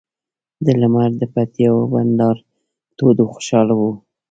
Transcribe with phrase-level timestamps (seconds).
[0.65, 2.37] د لمر د پیتاوي بنډار
[2.97, 3.91] تود و خوشاله وو.